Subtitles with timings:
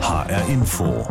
[0.00, 1.06] HR Info.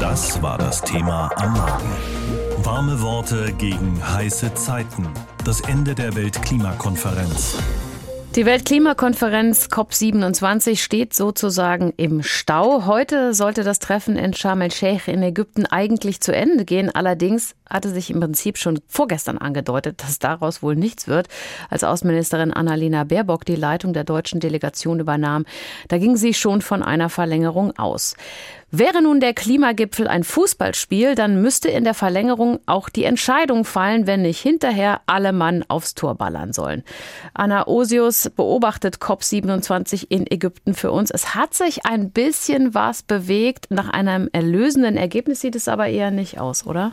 [0.00, 2.64] Das war das Thema am Morgen.
[2.64, 5.08] Warme Worte gegen heiße Zeiten.
[5.44, 7.58] Das Ende der Weltklimakonferenz.
[8.36, 12.86] Die Weltklimakonferenz COP27 steht sozusagen im Stau.
[12.86, 16.94] Heute sollte das Treffen in Sharm el-Sheikh in Ägypten eigentlich zu Ende gehen.
[16.94, 21.26] Allerdings hatte sich im Prinzip schon vorgestern angedeutet, dass daraus wohl nichts wird,
[21.70, 25.44] als Außenministerin Annalena Baerbock die Leitung der deutschen Delegation übernahm.
[25.88, 28.14] Da ging sie schon von einer Verlängerung aus.
[28.72, 34.06] Wäre nun der Klimagipfel ein Fußballspiel, dann müsste in der Verlängerung auch die Entscheidung fallen,
[34.06, 36.84] wenn nicht hinterher alle Mann aufs Tor ballern sollen.
[37.34, 41.10] Anna Osius beobachtet COP27 in Ägypten für uns.
[41.10, 43.66] Es hat sich ein bisschen was bewegt.
[43.70, 46.92] Nach einem erlösenden Ergebnis sieht es aber eher nicht aus, oder?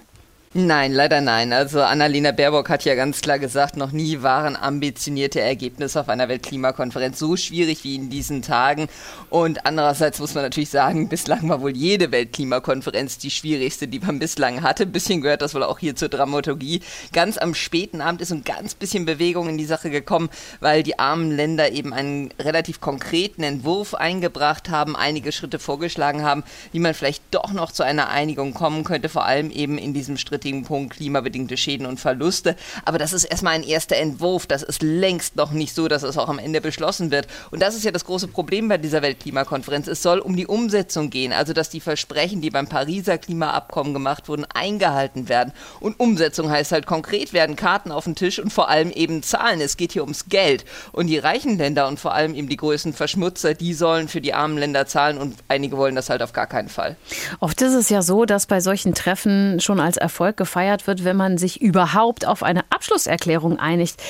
[0.53, 1.51] Nein, leider nein.
[1.51, 6.29] Also Annalena Baerbock hat ja ganz klar gesagt, noch nie waren ambitionierte Ergebnisse auf einer
[6.29, 8.87] Weltklimakonferenz so schwierig wie in diesen Tagen.
[9.29, 14.19] Und andererseits muss man natürlich sagen, bislang war wohl jede Weltklimakonferenz die schwierigste, die man
[14.19, 14.83] bislang hatte.
[14.83, 16.79] Ein bisschen gehört das wohl auch hier zur Dramaturgie.
[17.11, 20.29] Ganz am späten Abend ist ein ganz bisschen Bewegung in die Sache gekommen,
[20.61, 26.45] weil die armen Länder eben einen relativ konkreten Entwurf eingebracht haben, einige Schritte vorgeschlagen haben,
[26.71, 30.15] wie man vielleicht doch noch zu einer Einigung kommen könnte, vor allem eben in diesem
[30.17, 32.55] Schritt Punkt klimabedingte Schäden und Verluste.
[32.85, 34.47] Aber das ist erstmal ein erster Entwurf.
[34.47, 37.27] Das ist längst noch nicht so, dass es auch am Ende beschlossen wird.
[37.51, 39.87] Und das ist ja das große Problem bei dieser Weltklimakonferenz.
[39.87, 44.27] Es soll um die Umsetzung gehen, also dass die Versprechen, die beim Pariser Klimaabkommen gemacht
[44.27, 45.53] wurden, eingehalten werden.
[45.79, 49.61] Und Umsetzung heißt halt konkret werden Karten auf den Tisch und vor allem eben Zahlen.
[49.61, 50.65] Es geht hier ums Geld.
[50.91, 54.33] Und die reichen Länder und vor allem eben die größten Verschmutzer, die sollen für die
[54.33, 56.95] armen Länder zahlen und einige wollen das halt auf gar keinen Fall.
[57.39, 61.05] Oft ist es ja so, dass bei solchen Treffen schon als Erfolg Erfolg gefeiert wird,
[61.05, 64.01] wenn man sich überhaupt auf eine Abschlusserklärung einigt.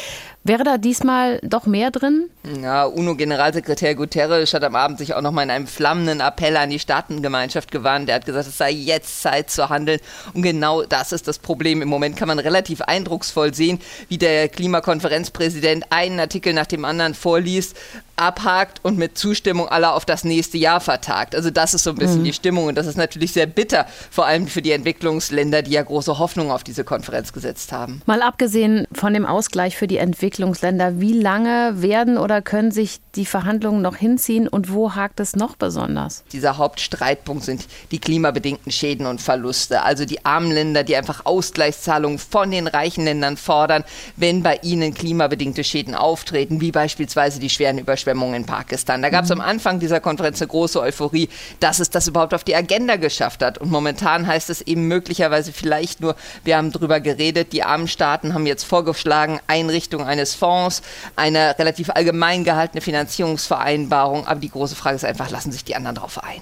[0.43, 2.29] Wäre da diesmal doch mehr drin?
[2.61, 6.69] Ja, UNO-Generalsekretär Guterres hat am Abend sich auch noch mal in einem flammenden Appell an
[6.69, 8.07] die Staatengemeinschaft gewarnt.
[8.07, 9.99] Er hat gesagt, es sei jetzt Zeit zu handeln.
[10.33, 11.81] Und genau das ist das Problem.
[11.81, 17.13] Im Moment kann man relativ eindrucksvoll sehen, wie der Klimakonferenzpräsident einen Artikel nach dem anderen
[17.13, 17.75] vorliest,
[18.17, 21.35] abhakt und mit Zustimmung aller auf das nächste Jahr vertagt.
[21.35, 22.25] Also das ist so ein bisschen mhm.
[22.25, 25.83] die Stimmung und das ist natürlich sehr bitter, vor allem für die Entwicklungsländer, die ja
[25.83, 28.01] große Hoffnung auf diese Konferenz gesetzt haben.
[28.05, 33.25] Mal abgesehen von dem Ausgleich für die Entwicklungsländer, wie lange werden oder können sich die
[33.25, 36.23] Verhandlungen noch hinziehen und wo hakt es noch besonders?
[36.31, 39.81] Dieser Hauptstreitpunkt sind die klimabedingten Schäden und Verluste.
[39.81, 43.83] Also die armen Länder, die einfach Ausgleichszahlungen von den reichen Ländern fordern,
[44.15, 49.01] wenn bei ihnen klimabedingte Schäden auftreten, wie beispielsweise die schweren Überschwemmungen in Pakistan.
[49.01, 49.41] Da gab es mhm.
[49.41, 51.29] am Anfang dieser Konferenz eine große Euphorie,
[51.59, 53.57] dass es das überhaupt auf die Agenda geschafft hat.
[53.57, 58.35] Und momentan heißt es eben möglicherweise vielleicht nur, wir haben darüber geredet, die armen Staaten
[58.35, 60.83] haben jetzt vorgeschlagen, Einrichtung eines Fonds,
[61.15, 64.27] eine relativ allgemein gehaltene Finanzierungsvereinbarung.
[64.27, 66.41] Aber die große Frage ist einfach, lassen sich die anderen darauf ein?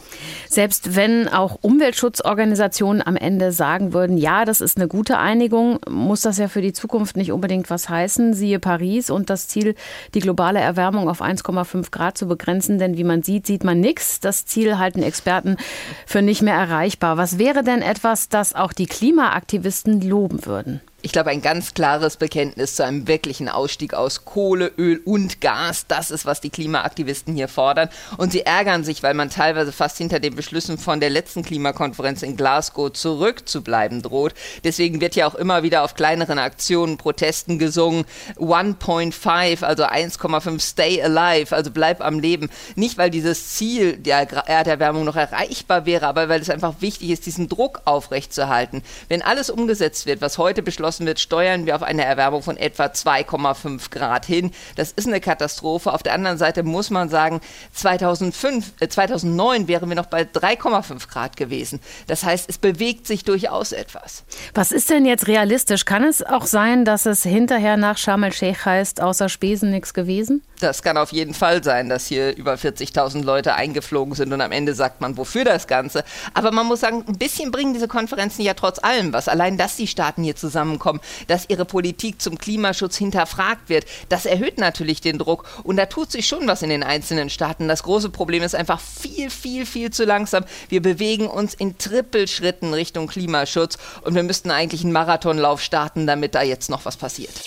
[0.49, 6.21] Selbst wenn auch Umweltschutzorganisationen am Ende sagen würden, ja, das ist eine gute Einigung, muss
[6.21, 8.33] das ja für die Zukunft nicht unbedingt was heißen.
[8.33, 9.75] Siehe Paris und das Ziel,
[10.13, 11.45] die globale Erwärmung auf 1,5
[11.75, 14.19] 1,5 Grad zu begrenzen, denn wie man sieht, sieht man nichts.
[14.19, 15.57] Das Ziel halten Experten
[16.05, 17.17] für nicht mehr erreichbar.
[17.17, 20.81] Was wäre denn etwas, das auch die Klimaaktivisten loben würden?
[21.05, 25.85] Ich glaube, ein ganz klares Bekenntnis zu einem wirklichen Ausstieg aus Kohle, Öl und Gas.
[25.87, 27.89] Das ist, was die Klimaaktivisten hier fordern.
[28.17, 32.23] Und sie ärgern sich, weil man teilweise fast hinter den Beschlüssen von der letzten Klimakonferenz
[32.23, 34.33] in Glasgow zurückzubleiben droht.
[34.63, 38.05] Deswegen wird ja auch immer wieder auf kleineren Aktionen, Protesten gesungen.
[38.37, 42.49] 1.5, also 1,5 Stay Alive, also bleib am Leben.
[42.73, 47.27] Nicht, weil dieses Ziel der Erderwärmung noch erreichbar wäre, aber weil es einfach wichtig ist,
[47.27, 48.81] diesen Druck aufrechtzuerhalten.
[49.07, 52.57] Wenn alles umgesetzt wird, was heute beschlossen beschlossen wird, steuern wir auf eine Erwärmung von
[52.57, 54.51] etwa 2,5 Grad hin.
[54.75, 55.91] Das ist eine Katastrophe.
[55.93, 57.41] Auf der anderen Seite muss man sagen,
[57.73, 61.79] 2005, äh, 2009 wären wir noch bei 3,5 Grad gewesen.
[62.07, 64.23] Das heißt, es bewegt sich durchaus etwas.
[64.53, 65.85] Was ist denn jetzt realistisch?
[65.85, 70.43] Kann es auch sein, dass es hinterher nach Sharm el-Sheikh heißt, außer Spesen nichts gewesen?
[70.59, 74.51] Das kann auf jeden Fall sein, dass hier über 40.000 Leute eingeflogen sind und am
[74.51, 76.03] Ende sagt man, wofür das Ganze.
[76.33, 79.27] Aber man muss sagen, ein bisschen bringen diese Konferenzen ja trotz allem was.
[79.27, 84.57] Allein, dass die Staaten hier zusammenkommen, dass ihre Politik zum Klimaschutz hinterfragt wird, das erhöht
[84.57, 85.45] natürlich den Druck.
[85.63, 87.67] Und da tut sich schon was in den einzelnen Staaten.
[87.67, 90.45] Das große Problem ist einfach viel, viel, viel zu langsam.
[90.69, 96.35] Wir bewegen uns in Trippelschritten Richtung Klimaschutz und wir müssten eigentlich einen Marathonlauf starten, damit
[96.35, 97.41] da jetzt noch was passiert.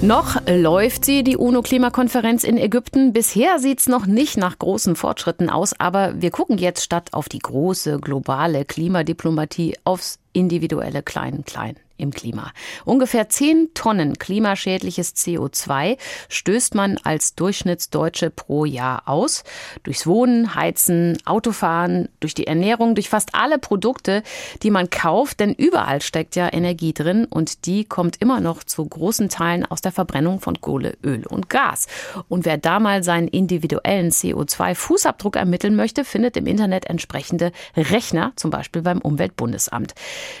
[0.00, 3.12] Noch läuft sie, die UNO-Klimakonferenz in Ägypten.
[3.12, 7.28] Bisher sieht es noch nicht nach großen Fortschritten aus, aber wir gucken jetzt statt auf
[7.28, 12.52] die große globale Klimadiplomatie aufs individuelle Klein-Klein im Klima.
[12.84, 15.98] Ungefähr 10 Tonnen klimaschädliches CO2
[16.28, 19.44] stößt man als Durchschnittsdeutsche pro Jahr aus.
[19.82, 24.22] Durchs Wohnen, Heizen, Autofahren, durch die Ernährung, durch fast alle Produkte,
[24.62, 28.84] die man kauft, denn überall steckt ja Energie drin und die kommt immer noch zu
[28.84, 31.86] großen Teilen aus der Verbrennung von Kohle, Öl und Gas.
[32.28, 38.50] Und wer da mal seinen individuellen CO2-Fußabdruck ermitteln möchte, findet im Internet entsprechende Rechner, zum
[38.50, 39.94] Beispiel beim Umweltbundesamt.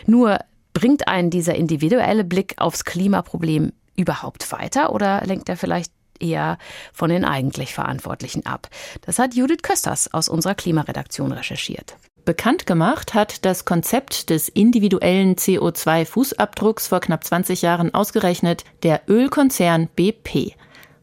[0.06, 0.38] Nur
[0.78, 5.90] Bringt einen dieser individuelle Blick aufs Klimaproblem überhaupt weiter oder lenkt er vielleicht
[6.20, 6.56] eher
[6.92, 8.68] von den eigentlich Verantwortlichen ab?
[9.00, 11.96] Das hat Judith Kösters aus unserer Klimaredaktion recherchiert.
[12.24, 19.88] Bekannt gemacht hat das Konzept des individuellen CO2-Fußabdrucks vor knapp 20 Jahren ausgerechnet der Ölkonzern
[19.96, 20.54] BP.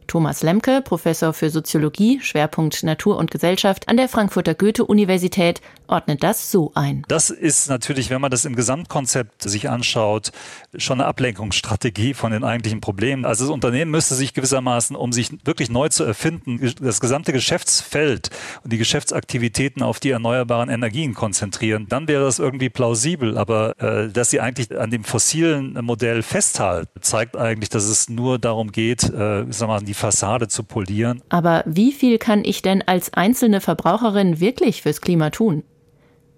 [0.07, 6.51] Thomas Lemke, Professor für Soziologie, Schwerpunkt Natur und Gesellschaft an der Frankfurter Goethe-Universität, ordnet das
[6.51, 7.03] so ein.
[7.07, 10.31] Das ist natürlich, wenn man das im Gesamtkonzept sich anschaut,
[10.77, 13.25] schon eine Ablenkungsstrategie von den eigentlichen Problemen.
[13.25, 18.29] Also das Unternehmen müsste sich gewissermaßen, um sich wirklich neu zu erfinden, das gesamte Geschäftsfeld
[18.63, 21.87] und die Geschäftsaktivitäten auf die erneuerbaren Energien konzentrieren.
[21.89, 23.37] Dann wäre das irgendwie plausibel.
[23.37, 28.39] Aber äh, dass sie eigentlich an dem fossilen Modell festhalten, zeigt eigentlich, dass es nur
[28.39, 31.23] darum geht, äh, mal, die Fassade zu polieren.
[31.29, 35.63] Aber wie viel kann ich denn als einzelne Verbraucherin wirklich fürs Klima tun?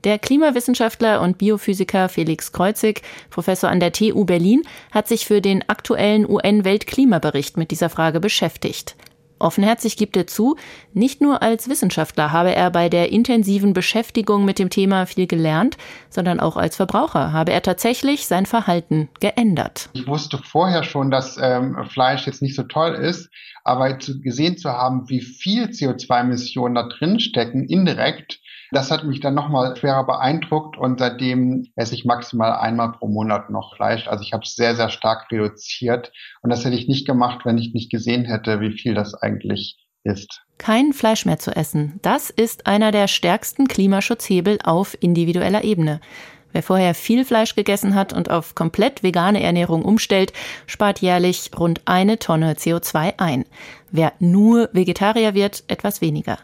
[0.06, 4.62] Der Klimawissenschaftler und Biophysiker Felix Kreuzig, Professor an der TU Berlin,
[4.92, 8.96] hat sich für den aktuellen UN-Weltklimabericht mit dieser Frage beschäftigt.
[9.40, 10.56] Offenherzig gibt er zu,
[10.94, 15.78] nicht nur als Wissenschaftler habe er bei der intensiven Beschäftigung mit dem Thema viel gelernt,
[16.10, 19.90] sondern auch als Verbraucher habe er tatsächlich sein Verhalten geändert.
[19.94, 23.30] Ich wusste vorher schon, dass ähm, Fleisch jetzt nicht so toll ist,
[23.64, 28.40] aber zu, gesehen zu haben, wie viel CO2-Emissionen da drin stecken, indirekt,
[28.72, 33.50] das hat mich dann nochmal schwerer beeindruckt und seitdem esse ich maximal einmal pro Monat
[33.50, 34.08] noch Fleisch.
[34.08, 36.12] Also ich habe es sehr, sehr stark reduziert
[36.42, 39.78] und das hätte ich nicht gemacht, wenn ich nicht gesehen hätte, wie viel das eigentlich
[40.04, 40.42] ist.
[40.58, 46.00] Kein Fleisch mehr zu essen, das ist einer der stärksten Klimaschutzhebel auf individueller Ebene.
[46.54, 50.34] Wer vorher viel Fleisch gegessen hat und auf komplett vegane Ernährung umstellt,
[50.66, 53.46] spart jährlich rund eine Tonne CO2 ein.
[53.92, 56.40] Wer nur Vegetarier wird, etwas weniger.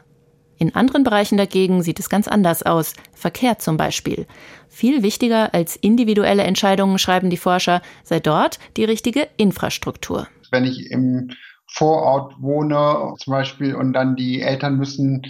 [0.64, 2.94] In anderen Bereichen dagegen sieht es ganz anders aus.
[3.14, 4.26] Verkehr zum Beispiel.
[4.70, 10.30] Viel wichtiger als individuelle Entscheidungen, schreiben die Forscher, sei dort die richtige Infrastruktur.
[10.52, 11.32] Wenn ich im
[11.68, 15.24] Vorort wohne zum Beispiel und dann die Eltern müssen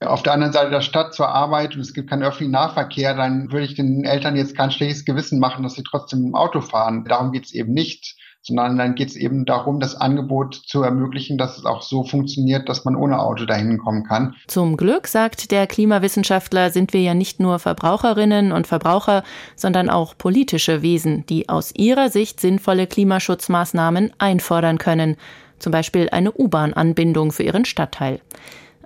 [0.00, 3.50] auf der anderen Seite der Stadt zur Arbeit und es gibt keinen öffentlichen Nahverkehr, dann
[3.50, 7.06] würde ich den Eltern jetzt kein schlechtes Gewissen machen, dass sie trotzdem im Auto fahren.
[7.08, 8.15] Darum geht es eben nicht
[8.46, 12.68] sondern dann geht es eben darum, das Angebot zu ermöglichen, dass es auch so funktioniert,
[12.68, 14.36] dass man ohne Auto dahin kommen kann.
[14.46, 19.24] Zum Glück, sagt der Klimawissenschaftler, sind wir ja nicht nur Verbraucherinnen und Verbraucher,
[19.56, 25.16] sondern auch politische Wesen, die aus ihrer Sicht sinnvolle Klimaschutzmaßnahmen einfordern können,
[25.58, 28.20] zum Beispiel eine U-Bahn-Anbindung für ihren Stadtteil.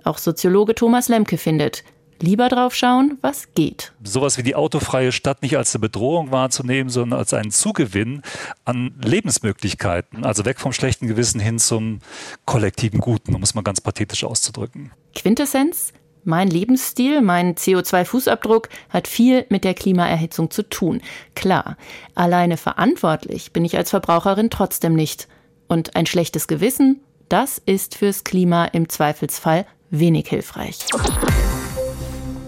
[0.03, 1.83] Auch Soziologe Thomas Lemke findet,
[2.21, 3.93] lieber drauf schauen, was geht.
[4.03, 8.21] Sowas wie die autofreie Stadt nicht als eine Bedrohung wahrzunehmen, sondern als einen Zugewinn
[8.65, 10.23] an Lebensmöglichkeiten.
[10.25, 11.99] Also weg vom schlechten Gewissen hin zum
[12.45, 14.91] kollektiven Guten, um es mal ganz pathetisch auszudrücken.
[15.15, 15.93] Quintessenz?
[16.23, 21.01] Mein Lebensstil, mein CO2-Fußabdruck hat viel mit der Klimaerhitzung zu tun.
[21.33, 21.77] Klar,
[22.13, 25.27] alleine verantwortlich bin ich als Verbraucherin trotzdem nicht.
[25.67, 30.79] Und ein schlechtes Gewissen, das ist fürs Klima im Zweifelsfall wenig hilfreich.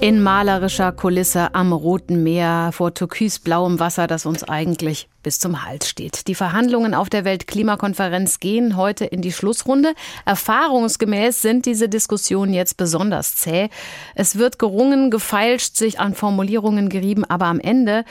[0.03, 5.87] In malerischer Kulisse am Roten Meer vor türkisblauem Wasser, das uns eigentlich bis zum Hals
[5.87, 6.27] steht.
[6.27, 9.93] Die Verhandlungen auf der Weltklimakonferenz gehen heute in die Schlussrunde.
[10.25, 13.69] Erfahrungsgemäß sind diese Diskussionen jetzt besonders zäh.
[14.13, 18.03] Es wird gerungen, gefeilscht, sich an Formulierungen gerieben, aber am Ende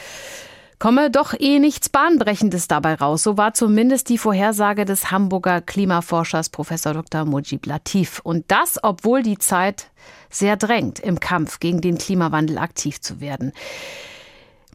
[0.82, 3.22] komme doch eh nichts Bahnbrechendes dabei raus.
[3.22, 7.24] So war zumindest die Vorhersage des Hamburger Klimaforschers Professor Dr.
[7.24, 8.18] Mujib Latif.
[8.24, 9.92] Und das, obwohl die Zeit
[10.28, 13.52] sehr drängt, im Kampf gegen den Klimawandel aktiv zu werden.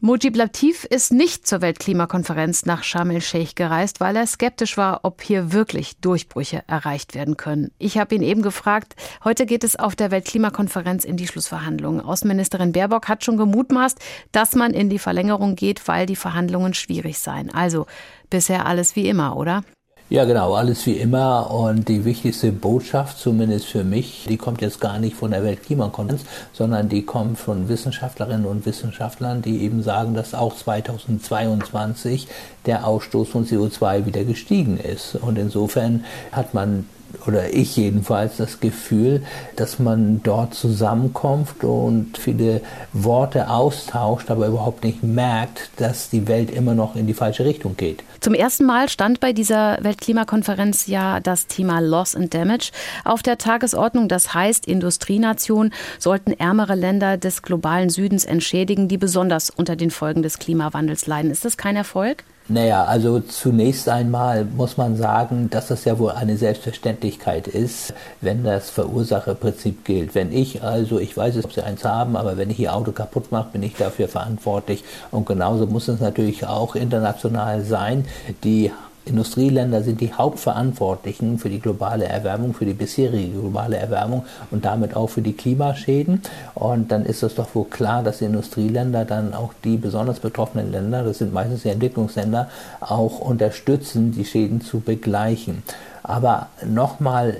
[0.00, 5.22] Mujib Latif ist nicht zur Weltklimakonferenz nach Sharm el-Sheikh gereist, weil er skeptisch war, ob
[5.22, 7.72] hier wirklich Durchbrüche erreicht werden können.
[7.78, 12.00] Ich habe ihn eben gefragt, heute geht es auf der Weltklimakonferenz in die Schlussverhandlungen.
[12.00, 13.98] Außenministerin Baerbock hat schon gemutmaßt,
[14.30, 17.52] dass man in die Verlängerung geht, weil die Verhandlungen schwierig seien.
[17.52, 17.86] Also
[18.30, 19.64] bisher alles wie immer, oder?
[20.10, 21.50] Ja, genau, alles wie immer.
[21.50, 26.24] Und die wichtigste Botschaft, zumindest für mich, die kommt jetzt gar nicht von der Weltklimakonferenz,
[26.54, 32.26] sondern die kommt von Wissenschaftlerinnen und Wissenschaftlern, die eben sagen, dass auch 2022
[32.64, 35.14] der Ausstoß von CO2 wieder gestiegen ist.
[35.14, 36.86] Und insofern hat man
[37.26, 39.22] oder ich jedenfalls das Gefühl,
[39.56, 42.60] dass man dort zusammenkommt und viele
[42.92, 47.76] Worte austauscht, aber überhaupt nicht merkt, dass die Welt immer noch in die falsche Richtung
[47.76, 48.02] geht.
[48.20, 52.70] Zum ersten Mal stand bei dieser Weltklimakonferenz ja das Thema Loss and Damage
[53.04, 54.08] auf der Tagesordnung.
[54.08, 60.22] Das heißt, Industrienationen sollten ärmere Länder des globalen Südens entschädigen, die besonders unter den Folgen
[60.22, 61.30] des Klimawandels leiden.
[61.30, 62.24] Ist das kein Erfolg?
[62.50, 68.42] Naja, also zunächst einmal muss man sagen, dass das ja wohl eine Selbstverständlichkeit ist, wenn
[68.42, 70.14] das Verursacherprinzip gilt.
[70.14, 72.92] Wenn ich also, ich weiß es, ob Sie eins haben, aber wenn ich Ihr Auto
[72.92, 74.82] kaputt mache, bin ich dafür verantwortlich.
[75.10, 78.06] Und genauso muss es natürlich auch international sein.
[78.44, 78.72] Die
[79.08, 84.94] Industrieländer sind die Hauptverantwortlichen für die globale Erwärmung, für die bisherige globale Erwärmung und damit
[84.96, 86.22] auch für die Klimaschäden.
[86.54, 90.70] Und dann ist es doch wohl klar, dass die Industrieländer dann auch die besonders betroffenen
[90.70, 92.48] Länder, das sind meistens die Entwicklungsländer,
[92.80, 95.62] auch unterstützen, die Schäden zu begleichen.
[96.02, 97.36] Aber nochmal,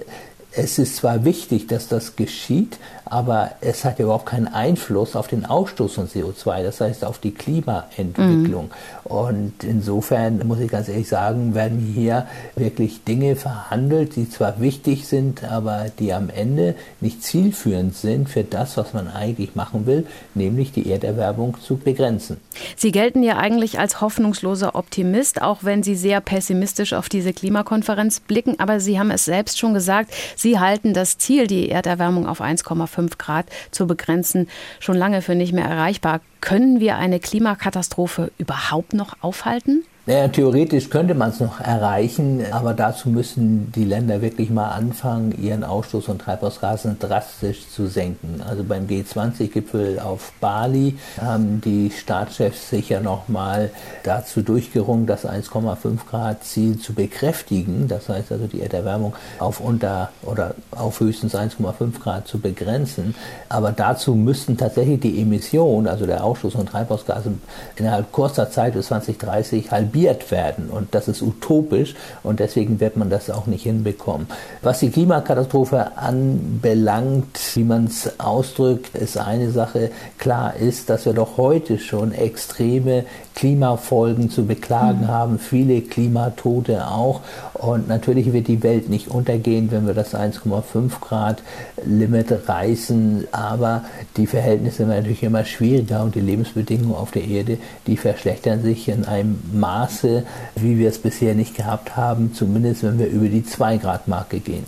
[0.59, 5.29] es ist zwar wichtig, dass das geschieht, aber es hat ja überhaupt keinen Einfluss auf
[5.29, 8.65] den Ausstoß von CO2, das heißt auf die Klimaentwicklung.
[8.65, 9.11] Mhm.
[9.11, 15.07] Und insofern muss ich ganz ehrlich sagen, werden hier wirklich Dinge verhandelt, die zwar wichtig
[15.07, 20.07] sind, aber die am Ende nicht zielführend sind für das, was man eigentlich machen will,
[20.35, 22.39] nämlich die Erderwärmung zu begrenzen.
[22.77, 28.21] Sie gelten ja eigentlich als hoffnungsloser Optimist, auch wenn Sie sehr pessimistisch auf diese Klimakonferenz
[28.21, 28.57] blicken.
[28.59, 32.79] Aber Sie haben es selbst schon gesagt, Sie halten das Ziel, die Erderwärmung auf 1,5
[32.89, 34.49] 1,5 Grad zu begrenzen,
[34.81, 36.21] schon lange für nicht mehr erreichbar.
[36.41, 39.85] Können wir eine Klimakatastrophe überhaupt noch aufhalten?
[40.09, 45.35] Naja, theoretisch könnte man es noch erreichen, aber dazu müssen die Länder wirklich mal anfangen,
[45.39, 48.43] ihren Ausstoß von Treibhausgasen drastisch zu senken.
[48.49, 53.69] Also beim G20-Gipfel auf Bali haben die Staatschefs sich ja nochmal
[54.03, 57.87] dazu durchgerungen, das 1,5 Grad Ziel zu bekräftigen.
[57.87, 63.15] Das heißt also die Erderwärmung auf unter oder auf höchstens 1,5 Grad zu begrenzen.
[63.51, 67.43] Aber dazu müssten tatsächlich die Emissionen, also der Ausstoß von Treibhausgasen
[67.77, 70.71] innerhalb kurzer Zeit bis 2030 halbiert halbiert werden.
[70.71, 74.27] Und das ist utopisch und deswegen wird man das auch nicht hinbekommen.
[74.63, 79.91] Was die Klimakatastrophe anbelangt, wie man es ausdrückt, ist eine Sache.
[80.19, 85.09] Klar ist, dass wir doch heute schon extreme Klimafolgen zu beklagen mhm.
[85.09, 87.21] haben, viele Klimatote auch.
[87.59, 91.43] Und natürlich wird die Welt nicht untergehen, wenn wir das 1,5 Grad
[91.85, 93.27] Limit reißen.
[93.33, 93.85] Aber
[94.17, 98.89] die Verhältnisse werden natürlich immer schwieriger und die Lebensbedingungen auf der Erde, die verschlechtern sich
[98.89, 100.25] in einem Maße,
[100.57, 104.39] wie wir es bisher nicht gehabt haben, zumindest wenn wir über die 2 Grad Marke
[104.39, 104.65] gehen.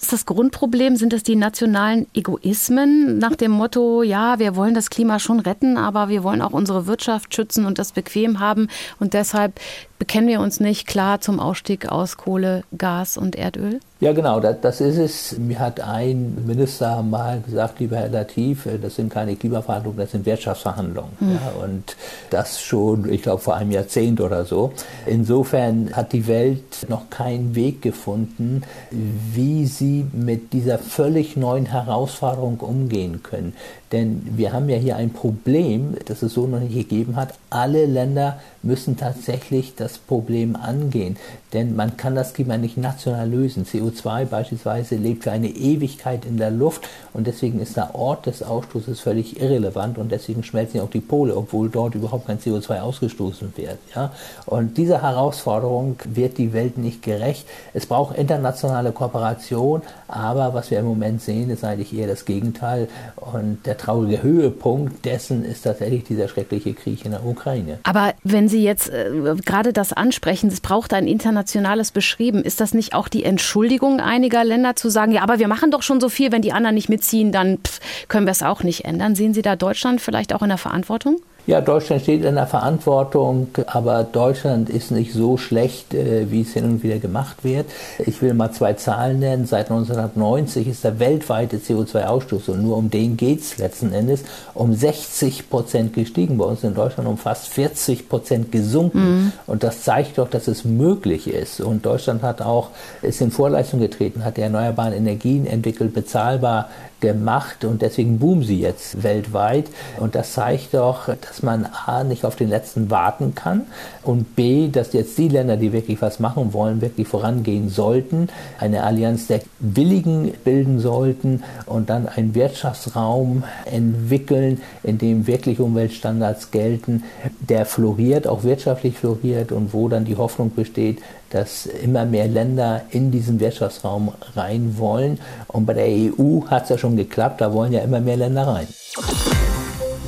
[0.00, 4.88] Ist das Grundproblem, sind es die nationalen Egoismen nach dem Motto, ja, wir wollen das
[4.88, 9.12] Klima schon retten, aber wir wollen auch unsere Wirtschaft schützen und das bequem haben und
[9.12, 9.60] deshalb
[9.98, 13.80] bekennen wir uns nicht klar zum Ausstieg aus Kohle, Gas und Erdöl?
[14.00, 15.38] Ja, genau, das, das, ist es.
[15.38, 20.12] Mir hat ein Minister mal gesagt, lieber Herr Latif, äh, das sind keine Klimaverhandlungen, das
[20.12, 21.10] sind Wirtschaftsverhandlungen.
[21.20, 21.32] Mhm.
[21.32, 21.96] Ja, und
[22.30, 24.72] das schon, ich glaube, vor einem Jahrzehnt oder so.
[25.04, 32.58] Insofern hat die Welt noch keinen Weg gefunden, wie sie mit dieser völlig neuen Herausforderung
[32.60, 33.52] umgehen können.
[33.92, 37.34] Denn wir haben ja hier ein Problem, das es so noch nicht gegeben hat.
[37.50, 41.16] Alle Länder müssen tatsächlich das Problem angehen.
[41.52, 43.64] Denn man kann das Klima nicht national lösen.
[43.64, 48.42] CO2 beispielsweise lebt für eine Ewigkeit in der Luft und deswegen ist der Ort des
[48.44, 53.52] Ausstoßes völlig irrelevant und deswegen schmelzen auch die Pole, obwohl dort überhaupt kein CO2 ausgestoßen
[53.56, 53.78] wird.
[53.96, 54.12] Ja?
[54.46, 57.46] Und dieser Herausforderung wird die Welt nicht gerecht.
[57.74, 62.88] Es braucht internationale Kooperation, aber was wir im Moment sehen, ist eigentlich eher das Gegenteil.
[63.16, 67.78] Und der traurige Höhepunkt dessen ist tatsächlich dieser schreckliche Krieg in der Ukraine.
[67.82, 69.10] Aber wenn Sie jetzt äh,
[69.44, 74.44] gerade das ansprechen, es braucht ein internationales Beschrieben, ist das nicht auch die Entschuldigung einiger
[74.44, 76.88] Länder zu sagen, ja, aber wir machen doch schon so viel, wenn die anderen nicht
[76.88, 79.14] mitziehen, dann pff, können wir es auch nicht ändern?
[79.14, 81.20] Sehen Sie da Deutschland vielleicht auch in der Verantwortung?
[81.50, 86.52] Ja, Deutschland steht in der Verantwortung, aber Deutschland ist nicht so schlecht, äh, wie es
[86.52, 87.66] hin und wieder gemacht wird.
[87.98, 89.46] Ich will mal zwei Zahlen nennen.
[89.46, 94.22] Seit 1990 ist der weltweite CO2-Ausstoß, und nur um den geht es letzten Endes,
[94.54, 96.38] um 60 Prozent gestiegen.
[96.38, 99.00] Bei uns in Deutschland um fast 40 Prozent gesunken.
[99.00, 99.32] Mhm.
[99.48, 101.60] Und das zeigt doch, dass es möglich ist.
[101.60, 102.68] Und Deutschland hat auch,
[103.02, 106.68] ist in Vorleistung getreten, hat die erneuerbaren Energien entwickelt, bezahlbar
[107.00, 109.66] gemacht und deswegen boomen sie jetzt weltweit.
[109.98, 113.66] Und das zeigt doch, dass man A, nicht auf den letzten warten kann
[114.02, 118.28] und B, dass jetzt die Länder, die wirklich was machen wollen, wirklich vorangehen sollten,
[118.58, 126.50] eine Allianz der Willigen bilden sollten und dann einen Wirtschaftsraum entwickeln, in dem wirklich Umweltstandards
[126.50, 127.04] gelten,
[127.40, 130.98] der floriert, auch wirtschaftlich floriert und wo dann die Hoffnung besteht,
[131.30, 135.20] dass immer mehr Länder in diesen Wirtschaftsraum rein wollen.
[135.46, 138.46] Und bei der EU hat es ja schon geklappt, da wollen ja immer mehr Länder
[138.46, 138.66] rein.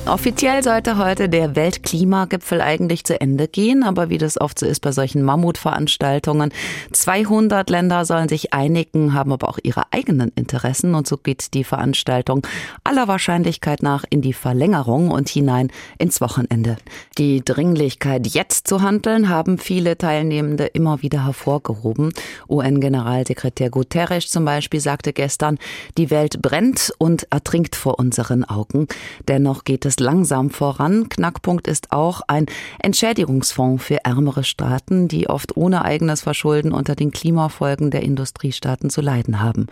[0.05, 4.81] Offiziell sollte heute der Weltklimagipfel eigentlich zu Ende gehen, aber wie das oft so ist
[4.81, 6.53] bei solchen Mammutveranstaltungen,
[6.91, 11.63] 200 Länder sollen sich einigen, haben aber auch ihre eigenen Interessen und so geht die
[11.63, 12.45] Veranstaltung
[12.83, 16.79] aller Wahrscheinlichkeit nach in die Verlängerung und hinein ins Wochenende.
[17.17, 22.13] Die Dringlichkeit, jetzt zu handeln, haben viele Teilnehmende immer wieder hervorgehoben.
[22.49, 25.59] UN-Generalsekretär Guterres zum Beispiel sagte gestern,
[25.97, 28.89] die Welt brennt und ertrinkt vor unseren Augen.
[29.29, 31.09] Dennoch geht es es langsam voran.
[31.09, 32.47] Knackpunkt ist auch ein
[32.79, 39.01] Entschädigungsfonds für ärmere Staaten, die oft ohne eigenes Verschulden unter den Klimafolgen der Industriestaaten zu
[39.01, 39.67] leiden haben.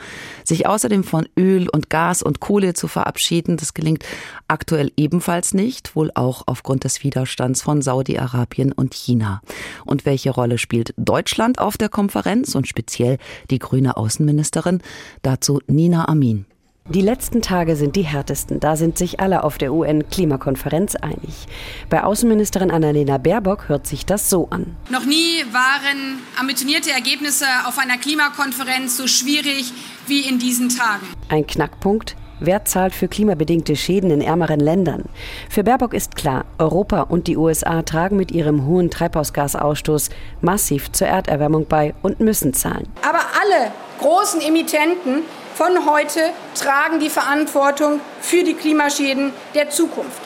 [0.44, 4.04] Sich außerdem von Öl und Gas und Kohle zu verabschieden, das gelingt
[4.48, 9.40] aktuell ebenfalls nicht, wohl auch aufgrund des Widerstands von Saudi-Arabien und China.
[9.86, 13.18] Und welche Rolle spielt Deutschland auf der Konferenz und speziell
[13.50, 14.82] die grüne Außenministerin?
[15.22, 16.49] Dazu Nina Amin.
[16.92, 18.58] Die letzten Tage sind die härtesten.
[18.58, 21.46] Da sind sich alle auf der UN-Klimakonferenz einig.
[21.88, 24.74] Bei Außenministerin Annalena Baerbock hört sich das so an.
[24.90, 29.72] Noch nie waren ambitionierte Ergebnisse auf einer Klimakonferenz so schwierig
[30.08, 31.06] wie in diesen Tagen.
[31.28, 32.16] Ein Knackpunkt.
[32.40, 35.04] Wer zahlt für klimabedingte Schäden in ärmeren Ländern?
[35.48, 41.06] Für Baerbock ist klar, Europa und die USA tragen mit ihrem hohen Treibhausgasausstoß massiv zur
[41.06, 42.88] Erderwärmung bei und müssen zahlen.
[43.08, 43.70] Aber alle
[44.00, 45.22] großen Emittenten
[45.60, 46.20] von heute
[46.54, 50.22] tragen die Verantwortung für die Klimaschäden der Zukunft.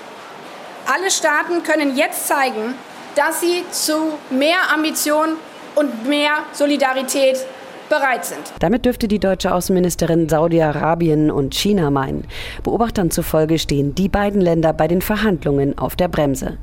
[0.86, 2.76] Alle Staaten können jetzt zeigen,
[3.16, 5.30] dass sie zu mehr Ambition
[5.74, 7.44] und mehr Solidarität
[7.88, 8.42] bereit sind.
[8.60, 12.28] Damit dürfte die deutsche Außenministerin Saudi-Arabien und China meinen.
[12.62, 16.58] Beobachtern zufolge stehen die beiden Länder bei den Verhandlungen auf der Bremse.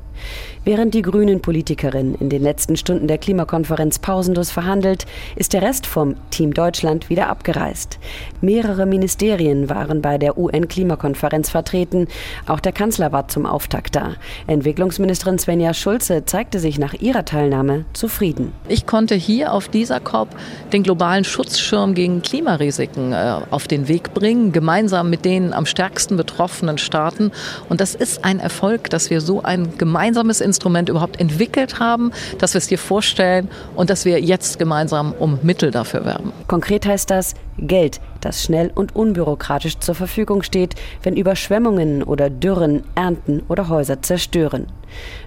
[0.64, 6.14] Während die Grünen-Politikerin in den letzten Stunden der Klimakonferenz pausenlos verhandelt, ist der Rest vom
[6.30, 7.98] Team Deutschland wieder abgereist.
[8.40, 12.06] Mehrere Ministerien waren bei der UN-Klimakonferenz vertreten.
[12.46, 14.14] Auch der Kanzler war zum Auftakt da.
[14.46, 18.52] Entwicklungsministerin Svenja Schulze zeigte sich nach ihrer Teilnahme zufrieden.
[18.68, 20.28] Ich konnte hier auf dieser COP
[20.72, 26.16] den globalen Schutzschirm gegen Klimarisiken äh, auf den Weg bringen, gemeinsam mit den am stärksten
[26.16, 27.32] betroffenen Staaten.
[27.68, 30.01] Und das ist ein Erfolg, dass wir so ein gemeinsames
[30.40, 35.38] Instrument überhaupt entwickelt haben, dass wir es dir vorstellen und dass wir jetzt gemeinsam um
[35.42, 36.32] Mittel dafür werben.
[36.48, 42.84] Konkret heißt das Geld, das schnell und unbürokratisch zur Verfügung steht, wenn Überschwemmungen oder Dürren
[42.94, 44.66] Ernten oder Häuser zerstören.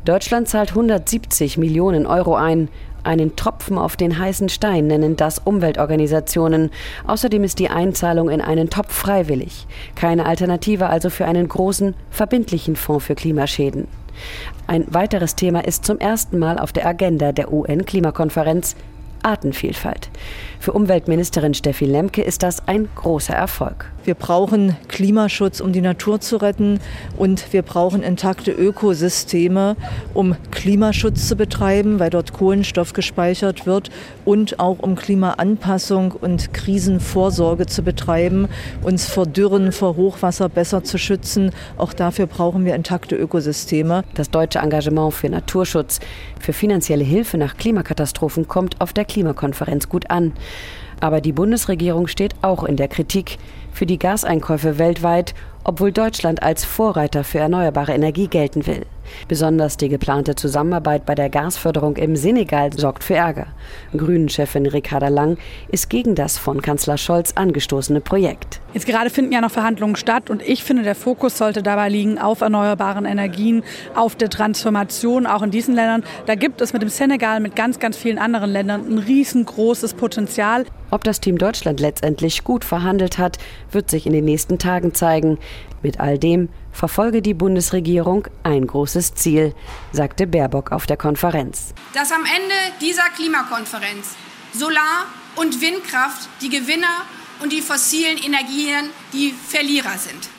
[0.03, 2.69] Deutschland zahlt 170 Millionen Euro ein.
[3.03, 6.71] Einen Tropfen auf den heißen Stein nennen das Umweltorganisationen.
[7.05, 9.67] Außerdem ist die Einzahlung in einen Topf freiwillig.
[9.93, 13.87] Keine Alternative also für einen großen, verbindlichen Fonds für Klimaschäden.
[14.67, 18.75] Ein weiteres Thema ist zum ersten Mal auf der Agenda der UN-Klimakonferenz
[19.23, 20.09] Artenvielfalt.
[20.59, 23.91] Für Umweltministerin Steffi Lemke ist das ein großer Erfolg.
[24.05, 26.79] Wir brauchen Klimaschutz, um die Natur zu retten
[27.17, 29.75] und wir brauchen intakte Ökosysteme,
[30.13, 33.89] um Klimaschutz zu betreiben, weil dort Kohlenstoff gespeichert wird
[34.23, 38.47] und auch um Klimaanpassung und Krisenvorsorge zu betreiben,
[38.83, 41.49] uns vor Dürren, vor Hochwasser besser zu schützen.
[41.75, 44.03] Auch dafür brauchen wir intakte Ökosysteme.
[44.13, 45.99] Das deutsche Engagement für Naturschutz,
[46.39, 50.33] für finanzielle Hilfe nach Klimakatastrophen kommt auf der Klimakonferenz gut an.
[50.99, 53.37] Aber die Bundesregierung steht auch in der Kritik
[53.75, 58.85] für die Gaseinkäufe weltweit, obwohl Deutschland als Vorreiter für erneuerbare Energie gelten will.
[59.27, 63.47] Besonders die geplante Zusammenarbeit bei der Gasförderung im Senegal sorgt für Ärger.
[63.95, 65.37] Grünen-Chefin Ricarda Lang
[65.69, 68.61] ist gegen das von Kanzler Scholz angestoßene Projekt.
[68.73, 72.19] Jetzt gerade finden ja noch Verhandlungen statt und ich finde, der Fokus sollte dabei liegen
[72.19, 73.63] auf erneuerbaren Energien,
[73.95, 76.03] auf der Transformation, auch in diesen Ländern.
[76.25, 80.65] Da gibt es mit dem Senegal, mit ganz, ganz vielen anderen Ländern ein riesengroßes Potenzial.
[80.91, 83.37] Ob das Team Deutschland letztendlich gut verhandelt hat,
[83.71, 85.39] wird sich in den nächsten Tagen zeigen.
[85.81, 89.53] Mit all dem verfolge die Bundesregierung ein großes Ziel,
[89.91, 91.73] sagte Baerbock auf der Konferenz.
[91.93, 94.15] Dass am Ende dieser Klimakonferenz
[94.53, 97.05] Solar- und Windkraft die Gewinner
[97.41, 100.34] und die fossilen Energien die Verlierer sind.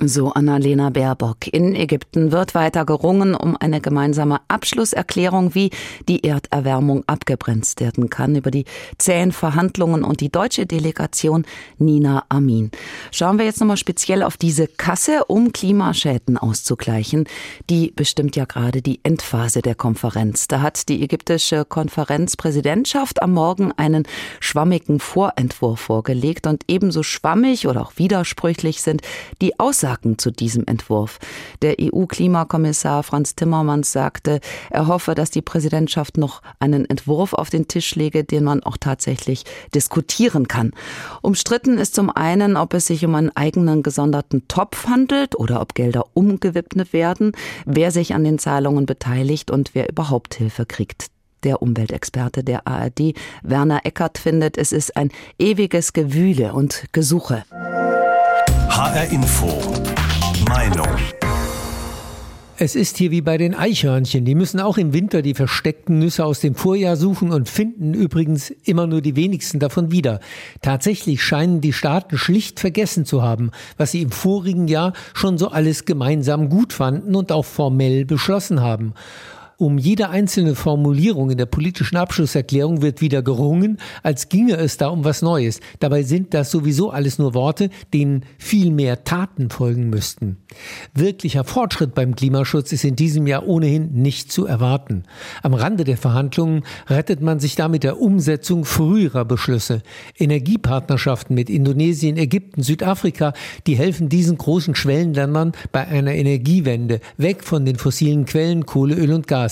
[0.00, 1.46] So Annalena Baerbock.
[1.52, 5.70] In Ägypten wird weiter gerungen um eine gemeinsame Abschlusserklärung, wie
[6.08, 8.34] die Erderwärmung abgebremst werden kann.
[8.34, 8.64] Über die
[8.98, 11.46] zähen Verhandlungen und die deutsche Delegation
[11.78, 12.72] Nina Amin.
[13.12, 17.28] Schauen wir jetzt nochmal speziell auf diese Kasse, um Klimaschäden auszugleichen.
[17.70, 20.48] Die bestimmt ja gerade die Endphase der Konferenz.
[20.48, 24.08] Da hat die ägyptische Konferenzpräsidentschaft am Morgen einen
[24.40, 29.02] schwammigen Vorentwurf vorgelegt und ebenso schwammig oder auch widersprüchlich sind
[29.40, 31.18] die Aussagen Aussagen zu diesem Entwurf.
[31.60, 37.68] Der EU-Klimakommissar Franz Timmermans sagte, er hoffe, dass die Präsidentschaft noch einen Entwurf auf den
[37.68, 39.44] Tisch lege, den man auch tatsächlich
[39.74, 40.72] diskutieren kann.
[41.20, 45.74] Umstritten ist zum einen, ob es sich um einen eigenen gesonderten Topf handelt oder ob
[45.74, 47.32] Gelder umgewidmet werden,
[47.66, 51.08] wer sich an den Zahlungen beteiligt und wer überhaupt Hilfe kriegt.
[51.42, 57.44] Der Umweltexperte der ARD, Werner Eckert, findet, es ist ein ewiges Gewühle und Gesuche.
[58.76, 59.46] HR Info.
[60.48, 60.88] Meinung.
[62.56, 64.24] Es ist hier wie bei den Eichhörnchen.
[64.24, 68.50] Die müssen auch im Winter die versteckten Nüsse aus dem Vorjahr suchen und finden übrigens
[68.64, 70.18] immer nur die wenigsten davon wieder.
[70.60, 75.52] Tatsächlich scheinen die Staaten schlicht vergessen zu haben, was sie im vorigen Jahr schon so
[75.52, 78.94] alles gemeinsam gut fanden und auch formell beschlossen haben.
[79.56, 84.88] Um jede einzelne Formulierung in der politischen Abschlusserklärung wird wieder gerungen, als ginge es da
[84.88, 85.60] um was Neues.
[85.78, 90.38] Dabei sind das sowieso alles nur Worte, denen viel mehr Taten folgen müssten.
[90.92, 95.04] Wirklicher Fortschritt beim Klimaschutz ist in diesem Jahr ohnehin nicht zu erwarten.
[95.42, 99.82] Am Rande der Verhandlungen rettet man sich damit der Umsetzung früherer Beschlüsse.
[100.18, 103.32] Energiepartnerschaften mit Indonesien, Ägypten, Südafrika,
[103.68, 109.12] die helfen diesen großen Schwellenländern bei einer Energiewende weg von den fossilen Quellen Kohle, Öl
[109.12, 109.43] und Gas.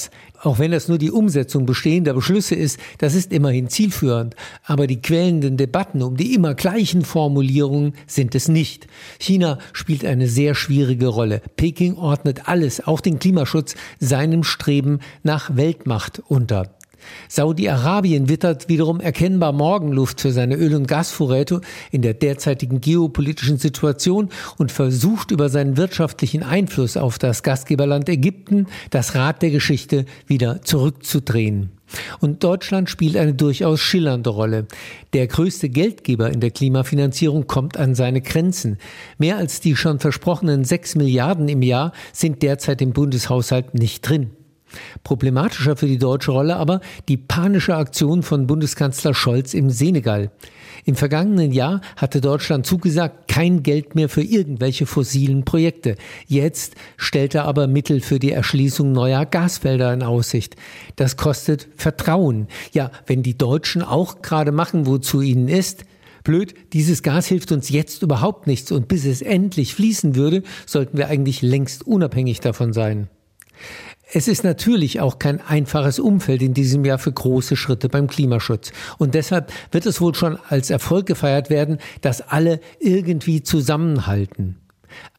[0.42, 4.34] Auch wenn das nur die Umsetzung bestehender Beschlüsse ist, das ist immerhin zielführend.
[4.64, 8.86] Aber die quälenden Debatten um die immer gleichen Formulierungen sind es nicht.
[9.18, 11.42] China spielt eine sehr schwierige Rolle.
[11.56, 16.70] Peking ordnet alles, auch den Klimaschutz, seinem Streben nach Weltmacht unter.
[17.28, 21.60] Saudi-Arabien wittert wiederum erkennbar Morgenluft für seine Öl- und Gasvorräte
[21.90, 28.66] in der derzeitigen geopolitischen Situation und versucht über seinen wirtschaftlichen Einfluss auf das Gastgeberland Ägypten
[28.90, 31.70] das Rad der Geschichte wieder zurückzudrehen.
[32.20, 34.66] Und Deutschland spielt eine durchaus schillernde Rolle.
[35.12, 38.78] Der größte Geldgeber in der Klimafinanzierung kommt an seine Grenzen.
[39.18, 44.30] Mehr als die schon versprochenen sechs Milliarden im Jahr sind derzeit im Bundeshaushalt nicht drin.
[45.04, 50.30] Problematischer für die deutsche Rolle aber die panische Aktion von Bundeskanzler Scholz im Senegal.
[50.84, 55.96] Im vergangenen Jahr hatte Deutschland zugesagt, kein Geld mehr für irgendwelche fossilen Projekte.
[56.26, 60.56] Jetzt stellt er aber Mittel für die Erschließung neuer Gasfelder in Aussicht.
[60.96, 62.48] Das kostet Vertrauen.
[62.72, 65.84] Ja, wenn die Deutschen auch gerade machen, wozu ihnen ist,
[66.24, 70.96] Blöd, dieses Gas hilft uns jetzt überhaupt nichts und bis es endlich fließen würde, sollten
[70.96, 73.08] wir eigentlich längst unabhängig davon sein.
[74.14, 78.70] Es ist natürlich auch kein einfaches Umfeld in diesem Jahr für große Schritte beim Klimaschutz.
[78.98, 84.58] Und deshalb wird es wohl schon als Erfolg gefeiert werden, dass alle irgendwie zusammenhalten.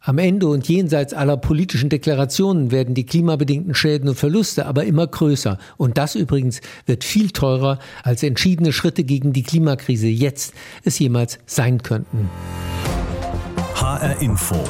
[0.02, 5.08] Am Ende und jenseits aller politischen Deklarationen werden die klimabedingten Schäden und Verluste aber immer
[5.08, 5.58] größer.
[5.78, 10.54] Und das übrigens wird viel teurer, als entschiedene Schritte gegen die Klimakrise jetzt
[10.84, 12.30] es jemals sein könnten.
[13.74, 14.64] HR Info.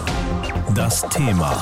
[0.74, 1.62] Das Thema.